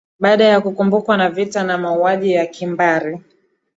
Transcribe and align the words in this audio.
Baada 0.19 0.43
ya 0.45 0.61
kukumbwa 0.61 1.17
na 1.17 1.29
vita 1.29 1.63
na 1.63 1.77
mauaji 1.77 2.31
ya 2.33 2.45
kimbari 2.45 3.19